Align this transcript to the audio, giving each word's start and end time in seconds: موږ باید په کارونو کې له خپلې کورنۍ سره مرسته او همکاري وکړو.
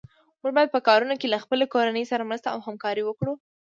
موږ 0.41 0.51
باید 0.57 0.73
په 0.75 0.79
کارونو 0.87 1.15
کې 1.19 1.27
له 1.33 1.37
خپلې 1.43 1.65
کورنۍ 1.73 2.03
سره 2.11 2.27
مرسته 2.29 2.47
او 2.53 2.59
همکاري 2.67 3.03
وکړو. 3.05 3.33